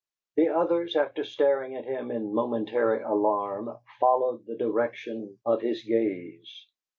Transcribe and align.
The 0.35 0.47
others, 0.47 0.95
after 0.95 1.23
staring 1.23 1.75
at 1.75 1.85
him 1.85 2.09
in 2.09 2.33
momentary 2.33 3.03
alarm, 3.03 3.69
followed 3.99 4.47
the 4.47 4.55
direction 4.57 5.37
of 5.45 5.61
his 5.61 5.83
gaze. 5.83 6.65